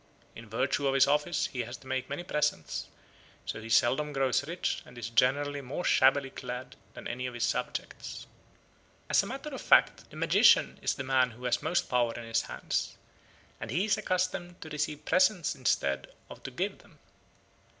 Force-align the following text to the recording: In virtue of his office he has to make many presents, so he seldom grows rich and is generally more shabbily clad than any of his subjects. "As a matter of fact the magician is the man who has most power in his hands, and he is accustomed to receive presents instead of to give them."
In 0.35 0.49
virtue 0.49 0.87
of 0.87 0.95
his 0.95 1.05
office 1.05 1.45
he 1.53 1.59
has 1.59 1.77
to 1.77 1.85
make 1.85 2.09
many 2.09 2.23
presents, 2.23 2.87
so 3.45 3.61
he 3.61 3.69
seldom 3.69 4.13
grows 4.13 4.43
rich 4.47 4.81
and 4.83 4.97
is 4.97 5.11
generally 5.11 5.61
more 5.61 5.83
shabbily 5.83 6.31
clad 6.31 6.75
than 6.95 7.07
any 7.07 7.27
of 7.27 7.35
his 7.35 7.43
subjects. 7.43 8.25
"As 9.11 9.21
a 9.21 9.27
matter 9.27 9.51
of 9.51 9.61
fact 9.61 10.09
the 10.09 10.15
magician 10.17 10.79
is 10.81 10.95
the 10.95 11.03
man 11.03 11.29
who 11.29 11.43
has 11.43 11.61
most 11.61 11.83
power 11.87 12.13
in 12.15 12.23
his 12.23 12.41
hands, 12.41 12.97
and 13.59 13.69
he 13.69 13.85
is 13.85 13.95
accustomed 13.95 14.59
to 14.61 14.69
receive 14.69 15.05
presents 15.05 15.53
instead 15.53 16.07
of 16.31 16.41
to 16.41 16.49
give 16.49 16.79
them." 16.79 16.97